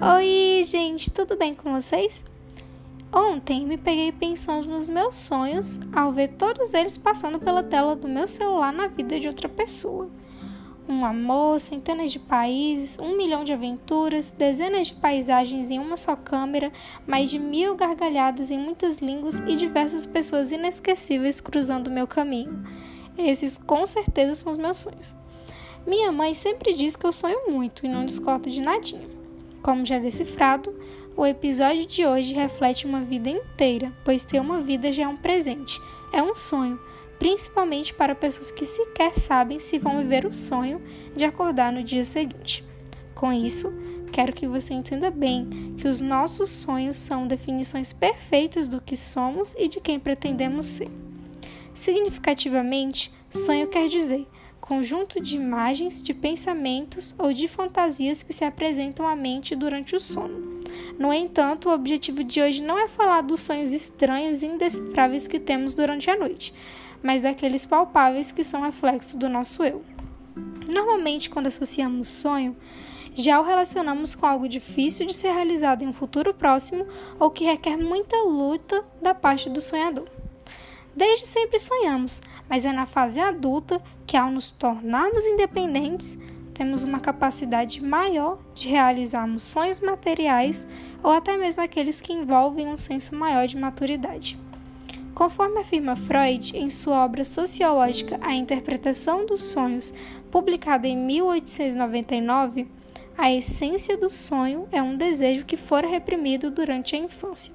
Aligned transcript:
Oi, 0.00 0.62
gente, 0.64 1.10
tudo 1.10 1.36
bem 1.36 1.52
com 1.52 1.72
vocês? 1.72 2.24
Ontem 3.12 3.66
me 3.66 3.76
peguei 3.76 4.12
pensando 4.12 4.68
nos 4.68 4.88
meus 4.88 5.16
sonhos 5.16 5.80
ao 5.92 6.12
ver 6.12 6.28
todos 6.28 6.72
eles 6.72 6.96
passando 6.96 7.40
pela 7.40 7.64
tela 7.64 7.96
do 7.96 8.06
meu 8.06 8.24
celular 8.24 8.72
na 8.72 8.86
vida 8.86 9.18
de 9.18 9.26
outra 9.26 9.48
pessoa. 9.48 10.08
Um 10.88 11.04
amor, 11.04 11.58
centenas 11.58 12.12
de 12.12 12.20
países, 12.20 12.96
um 13.00 13.16
milhão 13.16 13.42
de 13.42 13.52
aventuras, 13.52 14.30
dezenas 14.30 14.86
de 14.86 14.94
paisagens 14.94 15.68
em 15.72 15.80
uma 15.80 15.96
só 15.96 16.14
câmera, 16.14 16.72
mais 17.04 17.28
de 17.28 17.40
mil 17.40 17.74
gargalhadas 17.74 18.52
em 18.52 18.58
muitas 18.58 18.98
línguas 18.98 19.40
e 19.48 19.56
diversas 19.56 20.06
pessoas 20.06 20.52
inesquecíveis 20.52 21.40
cruzando 21.40 21.88
o 21.88 21.92
meu 21.92 22.06
caminho. 22.06 22.64
Esses 23.18 23.58
com 23.58 23.84
certeza 23.84 24.34
são 24.34 24.52
os 24.52 24.58
meus 24.58 24.76
sonhos. 24.76 25.16
Minha 25.84 26.12
mãe 26.12 26.34
sempre 26.34 26.72
diz 26.72 26.94
que 26.94 27.04
eu 27.04 27.10
sonho 27.10 27.50
muito 27.50 27.84
e 27.84 27.88
não 27.88 28.06
discordo 28.06 28.48
de 28.48 28.60
nadinha. 28.60 29.17
Como 29.68 29.84
já 29.84 29.98
decifrado, 29.98 30.74
o 31.14 31.26
episódio 31.26 31.84
de 31.84 32.06
hoje 32.06 32.32
reflete 32.32 32.86
uma 32.86 33.02
vida 33.02 33.28
inteira, 33.28 33.92
pois 34.02 34.24
ter 34.24 34.40
uma 34.40 34.62
vida 34.62 34.90
já 34.90 35.02
é 35.02 35.06
um 35.06 35.14
presente, 35.14 35.78
é 36.10 36.22
um 36.22 36.34
sonho, 36.34 36.80
principalmente 37.18 37.92
para 37.92 38.14
pessoas 38.14 38.50
que 38.50 38.64
sequer 38.64 39.14
sabem 39.18 39.58
se 39.58 39.78
vão 39.78 39.98
viver 39.98 40.24
o 40.24 40.32
sonho 40.32 40.80
de 41.14 41.22
acordar 41.22 41.70
no 41.70 41.84
dia 41.84 42.02
seguinte. 42.02 42.64
Com 43.14 43.30
isso, 43.30 43.70
quero 44.10 44.32
que 44.32 44.46
você 44.46 44.72
entenda 44.72 45.10
bem 45.10 45.74
que 45.76 45.86
os 45.86 46.00
nossos 46.00 46.48
sonhos 46.48 46.96
são 46.96 47.26
definições 47.26 47.92
perfeitas 47.92 48.70
do 48.70 48.80
que 48.80 48.96
somos 48.96 49.54
e 49.58 49.68
de 49.68 49.82
quem 49.82 50.00
pretendemos 50.00 50.64
ser. 50.64 50.90
Significativamente, 51.74 53.12
sonho 53.28 53.68
quer 53.68 53.86
dizer 53.86 54.26
conjunto 54.68 55.18
de 55.18 55.34
imagens, 55.34 56.02
de 56.02 56.12
pensamentos 56.12 57.14
ou 57.18 57.32
de 57.32 57.48
fantasias 57.48 58.22
que 58.22 58.34
se 58.34 58.44
apresentam 58.44 59.08
à 59.08 59.16
mente 59.16 59.56
durante 59.56 59.96
o 59.96 60.00
sono. 60.00 60.60
No 60.98 61.10
entanto, 61.10 61.70
o 61.70 61.72
objetivo 61.72 62.22
de 62.22 62.42
hoje 62.42 62.62
não 62.62 62.78
é 62.78 62.86
falar 62.86 63.22
dos 63.22 63.40
sonhos 63.40 63.72
estranhos 63.72 64.42
e 64.42 64.46
indecifráveis 64.46 65.26
que 65.26 65.40
temos 65.40 65.74
durante 65.74 66.10
a 66.10 66.18
noite, 66.18 66.52
mas 67.02 67.22
daqueles 67.22 67.64
palpáveis 67.64 68.30
que 68.30 68.44
são 68.44 68.60
reflexo 68.60 69.16
do 69.16 69.26
nosso 69.26 69.64
eu. 69.64 69.82
Normalmente, 70.68 71.30
quando 71.30 71.46
associamos 71.46 72.08
sonho, 72.08 72.54
já 73.14 73.40
o 73.40 73.44
relacionamos 73.44 74.14
com 74.14 74.26
algo 74.26 74.46
difícil 74.46 75.06
de 75.06 75.16
ser 75.16 75.32
realizado 75.32 75.82
em 75.82 75.88
um 75.88 75.94
futuro 75.94 76.34
próximo 76.34 76.86
ou 77.18 77.30
que 77.30 77.42
requer 77.42 77.78
muita 77.78 78.18
luta 78.18 78.84
da 79.00 79.14
parte 79.14 79.48
do 79.48 79.62
sonhador. 79.62 80.10
Desde 80.98 81.28
sempre 81.28 81.60
sonhamos, 81.60 82.20
mas 82.48 82.66
é 82.66 82.72
na 82.72 82.84
fase 82.84 83.20
adulta 83.20 83.80
que, 84.04 84.16
ao 84.16 84.32
nos 84.32 84.50
tornarmos 84.50 85.24
independentes, 85.26 86.18
temos 86.52 86.82
uma 86.82 86.98
capacidade 86.98 87.80
maior 87.80 88.40
de 88.52 88.68
realizarmos 88.68 89.44
sonhos 89.44 89.78
materiais 89.78 90.66
ou 91.00 91.12
até 91.12 91.36
mesmo 91.36 91.62
aqueles 91.62 92.00
que 92.00 92.12
envolvem 92.12 92.66
um 92.66 92.76
senso 92.76 93.14
maior 93.14 93.46
de 93.46 93.56
maturidade. 93.56 94.36
Conforme 95.14 95.60
afirma 95.60 95.94
Freud 95.94 96.56
em 96.56 96.68
sua 96.68 97.04
obra 97.04 97.22
sociológica 97.22 98.18
A 98.20 98.34
Interpretação 98.34 99.24
dos 99.24 99.40
Sonhos, 99.40 99.94
publicada 100.32 100.88
em 100.88 100.96
1899, 100.96 102.66
a 103.16 103.32
essência 103.32 103.96
do 103.96 104.10
sonho 104.10 104.66
é 104.72 104.82
um 104.82 104.96
desejo 104.96 105.44
que 105.44 105.56
fora 105.56 105.86
reprimido 105.86 106.50
durante 106.50 106.96
a 106.96 106.98
infância. 106.98 107.54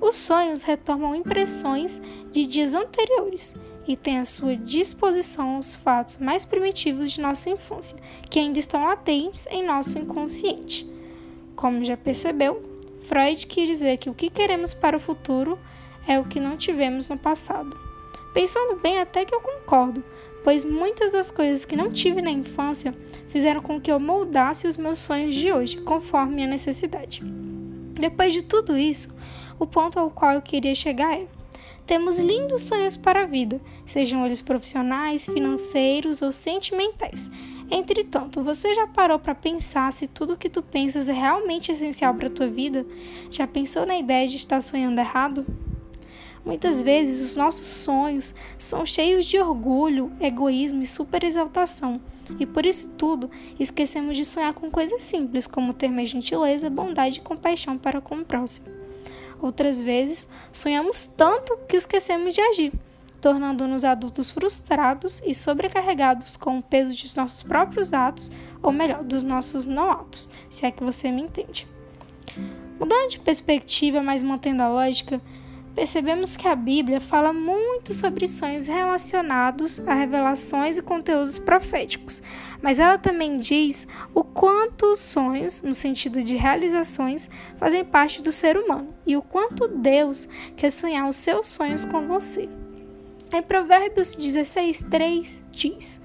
Os 0.00 0.14
sonhos 0.14 0.62
retomam 0.62 1.14
impressões 1.14 2.00
de 2.38 2.46
dias 2.46 2.72
anteriores 2.72 3.52
e 3.86 3.96
tem 3.96 4.18
à 4.20 4.24
sua 4.24 4.54
disposição 4.54 5.58
os 5.58 5.74
fatos 5.74 6.18
mais 6.18 6.44
primitivos 6.44 7.10
de 7.10 7.20
nossa 7.20 7.50
infância, 7.50 7.98
que 8.30 8.38
ainda 8.38 8.60
estão 8.60 8.84
latentes 8.84 9.48
em 9.50 9.66
nosso 9.66 9.98
inconsciente. 9.98 10.88
Como 11.56 11.84
já 11.84 11.96
percebeu, 11.96 12.62
Freud 13.00 13.44
quis 13.44 13.66
dizer 13.66 13.96
que 13.96 14.08
o 14.08 14.14
que 14.14 14.30
queremos 14.30 14.72
para 14.72 14.96
o 14.96 15.00
futuro 15.00 15.58
é 16.06 16.20
o 16.20 16.24
que 16.24 16.38
não 16.38 16.56
tivemos 16.56 17.08
no 17.08 17.18
passado. 17.18 17.76
Pensando 18.32 18.78
bem, 18.78 19.00
até 19.00 19.24
que 19.24 19.34
eu 19.34 19.40
concordo, 19.40 20.04
pois 20.44 20.64
muitas 20.64 21.10
das 21.10 21.32
coisas 21.32 21.64
que 21.64 21.74
não 21.74 21.90
tive 21.90 22.22
na 22.22 22.30
infância 22.30 22.94
fizeram 23.28 23.60
com 23.60 23.80
que 23.80 23.90
eu 23.90 23.98
moldasse 23.98 24.68
os 24.68 24.76
meus 24.76 25.00
sonhos 25.00 25.34
de 25.34 25.52
hoje, 25.52 25.78
conforme 25.78 26.36
minha 26.36 26.46
necessidade. 26.46 27.20
Depois 27.94 28.32
de 28.32 28.42
tudo 28.42 28.76
isso, 28.76 29.12
o 29.58 29.66
ponto 29.66 29.98
ao 29.98 30.10
qual 30.10 30.34
eu 30.34 30.42
queria 30.42 30.74
chegar 30.74 31.18
é: 31.18 31.26
temos 31.86 32.18
lindos 32.18 32.62
sonhos 32.62 32.96
para 32.96 33.22
a 33.22 33.26
vida, 33.26 33.60
sejam 33.86 34.26
eles 34.26 34.42
profissionais, 34.42 35.24
financeiros 35.24 36.20
ou 36.20 36.30
sentimentais. 36.30 37.32
Entretanto, 37.70 38.42
você 38.42 38.74
já 38.74 38.86
parou 38.86 39.18
para 39.18 39.34
pensar 39.34 39.92
se 39.92 40.06
tudo 40.06 40.34
o 40.34 40.36
que 40.36 40.48
tu 40.48 40.62
pensas 40.62 41.08
é 41.08 41.12
realmente 41.12 41.70
essencial 41.70 42.14
para 42.14 42.28
a 42.28 42.30
tua 42.30 42.46
vida? 42.46 42.86
Já 43.30 43.46
pensou 43.46 43.84
na 43.84 43.98
ideia 43.98 44.26
de 44.26 44.36
estar 44.36 44.60
sonhando 44.60 44.98
errado? 44.98 45.46
Muitas 46.44 46.80
vezes 46.80 47.30
os 47.30 47.36
nossos 47.36 47.66
sonhos 47.66 48.34
são 48.58 48.86
cheios 48.86 49.26
de 49.26 49.38
orgulho, 49.38 50.10
egoísmo 50.20 50.82
e 50.82 50.86
superexaltação. 50.86 52.00
E 52.38 52.46
por 52.46 52.64
isso 52.64 52.90
tudo, 52.96 53.30
esquecemos 53.58 54.16
de 54.16 54.24
sonhar 54.24 54.54
com 54.54 54.70
coisas 54.70 55.02
simples, 55.02 55.46
como 55.46 55.74
ter 55.74 55.90
mais 55.90 56.08
gentileza, 56.08 56.70
bondade 56.70 57.18
e 57.18 57.22
compaixão 57.22 57.76
para 57.76 58.00
com 58.00 58.16
o 58.16 58.24
próximo. 58.24 58.77
Outras 59.40 59.82
vezes, 59.82 60.28
sonhamos 60.52 61.06
tanto 61.06 61.56
que 61.68 61.76
esquecemos 61.76 62.34
de 62.34 62.40
agir, 62.40 62.72
tornando-nos 63.20 63.84
adultos 63.84 64.30
frustrados 64.30 65.22
e 65.24 65.34
sobrecarregados 65.34 66.36
com 66.36 66.58
o 66.58 66.62
peso 66.62 66.94
de 66.94 67.16
nossos 67.16 67.42
próprios 67.42 67.92
atos, 67.92 68.30
ou 68.62 68.72
melhor, 68.72 69.04
dos 69.04 69.22
nossos 69.22 69.64
não 69.64 69.90
atos, 69.90 70.28
se 70.50 70.66
é 70.66 70.70
que 70.70 70.82
você 70.82 71.10
me 71.10 71.22
entende. 71.22 71.68
Mudando 72.78 73.10
de 73.10 73.20
perspectiva, 73.20 74.02
mas 74.02 74.22
mantendo 74.22 74.62
a 74.62 74.68
lógica, 74.68 75.20
percebemos 75.78 76.34
que 76.34 76.48
a 76.48 76.56
Bíblia 76.56 77.00
fala 77.00 77.32
muito 77.32 77.94
sobre 77.94 78.26
sonhos 78.26 78.66
relacionados 78.66 79.78
a 79.86 79.94
revelações 79.94 80.76
e 80.76 80.82
conteúdos 80.82 81.38
proféticos, 81.38 82.20
mas 82.60 82.80
ela 82.80 82.98
também 82.98 83.36
diz 83.36 83.86
o 84.12 84.24
quanto 84.24 84.86
os 84.86 84.98
sonhos, 84.98 85.62
no 85.62 85.72
sentido 85.72 86.20
de 86.20 86.34
realizações, 86.34 87.30
fazem 87.58 87.84
parte 87.84 88.20
do 88.20 88.32
ser 88.32 88.56
humano 88.56 88.92
e 89.06 89.16
o 89.16 89.22
quanto 89.22 89.68
Deus 89.68 90.28
quer 90.56 90.70
sonhar 90.72 91.08
os 91.08 91.14
seus 91.14 91.46
sonhos 91.46 91.84
com 91.84 92.08
você. 92.08 92.48
Em 93.32 93.40
Provérbios 93.40 94.16
16:3 94.16 95.44
diz: 95.52 96.00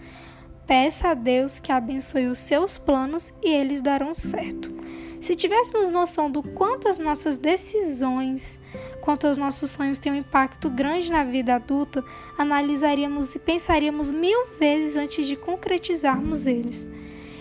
Peça 0.68 1.10
a 1.10 1.14
Deus 1.16 1.58
que 1.58 1.72
abençoe 1.72 2.28
os 2.28 2.38
seus 2.38 2.78
planos 2.78 3.34
e 3.42 3.50
eles 3.50 3.82
darão 3.82 4.14
certo. 4.14 4.72
Se 5.20 5.34
tivéssemos 5.36 5.90
noção 5.90 6.30
do 6.30 6.44
quanto 6.44 6.90
as 6.90 6.98
nossas 6.98 7.38
decisões 7.38 8.60
quanto 9.04 9.28
aos 9.28 9.38
nossos 9.38 9.70
sonhos 9.70 10.00
têm 10.00 10.14
um 10.14 10.16
impacto 10.16 10.70
grande 10.70 11.12
na 11.12 11.26
vida 11.26 11.56
adulta, 11.56 12.02
analisaríamos 12.38 13.36
e 13.36 13.40
pensaríamos 13.40 14.10
mil 14.10 14.46
vezes 14.58 14.96
antes 14.96 15.28
de 15.28 15.36
concretizarmos 15.36 16.48
eles. 16.48 16.90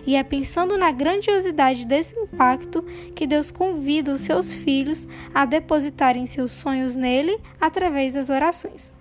E 0.05 0.17
é 0.17 0.25
pensando 0.25 0.77
na 0.77 0.91
grandiosidade 0.91 1.87
desse 1.87 2.19
impacto 2.19 2.83
que 3.15 3.29
Deus 3.29 3.53
convida 3.53 4.13
os 4.13 4.23
seus 4.23 4.53
filhos 4.53 5.07
a 5.33 5.45
depositarem 5.45 6.27
seus 6.27 6.51
sonhos 6.51 6.97
nele 6.97 7.39
através 7.61 8.15
das 8.15 8.29
orações. 8.29 8.93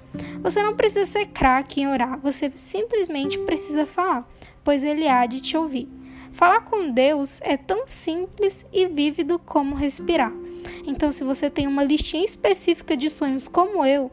Você 0.44 0.62
não 0.62 0.76
precisa 0.76 1.06
ser 1.06 1.26
craque 1.30 1.82
em 1.82 1.88
orar, 1.88 2.20
você 2.20 2.52
simplesmente 2.54 3.40
precisa 3.40 3.88
falar, 3.88 4.30
pois 4.64 4.84
ele 4.84 5.08
há 5.08 5.26
de 5.26 5.42
te 5.42 5.58
ouvir. 5.58 5.90
Falar 6.32 6.62
com 6.62 6.92
Deus 6.92 7.42
é 7.42 7.58
tão 7.58 7.88
simples 7.88 8.68
e 8.72 8.86
vívido 8.86 9.40
como 9.40 9.74
respirar. 9.74 10.32
Então, 10.86 11.12
se 11.12 11.24
você 11.24 11.50
tem 11.50 11.68
uma 11.68 11.84
listinha 11.84 12.24
específica 12.24 12.96
de 12.96 13.10
sonhos 13.10 13.48
como 13.48 13.86
eu, 13.86 14.12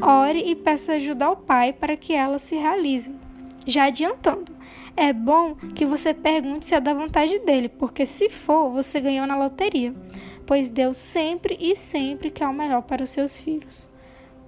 ore 0.00 0.42
e 0.46 0.54
peça 0.54 0.92
ajuda 0.92 1.26
ao 1.26 1.36
Pai 1.36 1.72
para 1.72 1.96
que 1.96 2.12
elas 2.12 2.42
se 2.42 2.56
realizem. 2.56 3.18
Já 3.66 3.84
adiantando, 3.84 4.56
é 4.96 5.12
bom 5.12 5.54
que 5.74 5.84
você 5.84 6.14
pergunte 6.14 6.66
se 6.66 6.74
é 6.74 6.80
da 6.80 6.94
vontade 6.94 7.38
dele, 7.40 7.68
porque 7.68 8.06
se 8.06 8.28
for, 8.28 8.70
você 8.70 9.00
ganhou 9.00 9.26
na 9.26 9.36
loteria, 9.36 9.94
pois 10.46 10.70
Deus 10.70 10.96
sempre 10.96 11.56
e 11.60 11.76
sempre 11.76 12.30
quer 12.30 12.48
o 12.48 12.52
melhor 12.54 12.82
para 12.82 13.04
os 13.04 13.10
seus 13.10 13.36
filhos. 13.36 13.90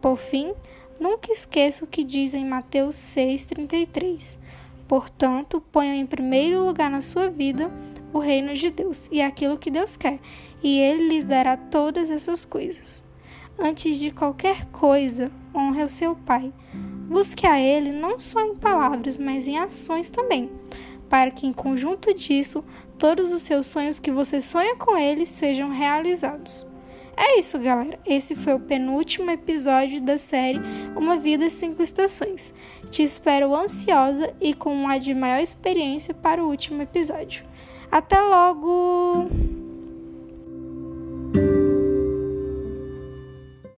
Por 0.00 0.16
fim, 0.16 0.54
nunca 0.98 1.30
esqueça 1.30 1.84
o 1.84 1.88
que 1.88 2.02
diz 2.02 2.32
em 2.32 2.44
Mateus 2.44 2.96
6,33. 2.96 4.38
Portanto, 4.88 5.62
ponha 5.70 5.94
em 5.94 6.06
primeiro 6.06 6.64
lugar 6.64 6.90
na 6.90 7.00
sua 7.00 7.28
vida 7.28 7.70
o 8.12 8.18
reino 8.18 8.54
de 8.54 8.70
Deus 8.70 9.08
e 9.10 9.20
aquilo 9.20 9.58
que 9.58 9.70
Deus 9.70 9.96
quer, 9.96 10.18
e 10.62 10.78
ele 10.78 11.08
lhes 11.08 11.24
dará 11.24 11.56
todas 11.56 12.10
essas 12.10 12.44
coisas. 12.44 13.04
Antes 13.58 13.96
de 13.96 14.10
qualquer 14.10 14.64
coisa, 14.66 15.30
honre 15.54 15.84
o 15.84 15.88
seu 15.88 16.14
pai. 16.14 16.52
Busque 17.08 17.46
a 17.46 17.60
ele 17.60 17.94
não 17.94 18.18
só 18.18 18.40
em 18.40 18.54
palavras, 18.54 19.18
mas 19.18 19.48
em 19.48 19.58
ações 19.58 20.10
também, 20.10 20.50
para 21.08 21.30
que 21.30 21.46
em 21.46 21.52
conjunto 21.52 22.14
disso, 22.14 22.64
todos 22.96 23.32
os 23.32 23.42
seus 23.42 23.66
sonhos 23.66 23.98
que 23.98 24.10
você 24.10 24.40
sonha 24.40 24.76
com 24.76 24.96
ele 24.96 25.26
sejam 25.26 25.70
realizados. 25.70 26.66
É 27.22 27.38
isso, 27.38 27.58
galera. 27.58 27.98
Esse 28.06 28.34
foi 28.34 28.54
o 28.54 28.60
penúltimo 28.60 29.30
episódio 29.30 30.00
da 30.00 30.16
série 30.16 30.58
Uma 30.96 31.18
Vida 31.18 31.50
Cinco 31.50 31.82
Estações. 31.82 32.54
Te 32.88 33.02
espero 33.02 33.54
ansiosa 33.54 34.32
e 34.40 34.54
com 34.54 34.72
uma 34.72 34.96
de 34.96 35.12
maior 35.12 35.38
experiência 35.38 36.14
para 36.14 36.42
o 36.42 36.48
último 36.48 36.80
episódio. 36.80 37.44
Até 37.90 38.20
logo! 38.20 39.49